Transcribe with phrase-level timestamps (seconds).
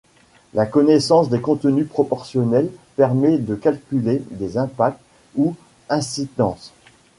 [0.55, 4.99] La connaissance des contenus proportionnels permet de calculer des impacts
[5.35, 5.53] ou
[5.89, 6.73] incidences.